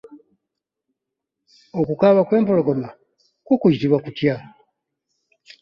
Okukaaba 1.79 2.21
kw’empologoma 2.27 2.87
kwo 3.45 3.55
kuyitibwa 3.61 3.97
kutya? 4.05 4.35